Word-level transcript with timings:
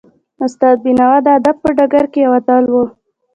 استاد 0.45 0.77
بینوا 0.85 1.17
د 1.23 1.27
ادب 1.37 1.55
په 1.63 1.69
ډګر 1.77 2.05
کې 2.13 2.19
یو 2.25 2.33
اتل 2.39 2.63
و. 2.71 2.75